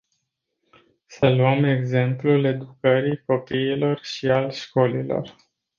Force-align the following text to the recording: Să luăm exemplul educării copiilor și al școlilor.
Să 1.05 1.29
luăm 1.29 1.63
exemplul 1.63 2.45
educării 2.45 3.23
copiilor 3.25 3.99
și 4.03 4.25
al 4.31 4.51
școlilor. 4.51 5.35